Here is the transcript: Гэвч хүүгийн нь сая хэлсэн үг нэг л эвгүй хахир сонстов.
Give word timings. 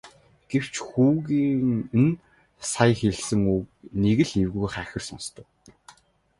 Гэвч 0.49 0.73
хүүгийн 0.89 1.67
нь 2.03 2.15
сая 2.71 2.93
хэлсэн 2.99 3.41
үг 3.55 3.65
нэг 4.03 4.17
л 4.29 4.31
эвгүй 4.43 4.67
хахир 4.73 5.01
сонстов. 5.07 5.45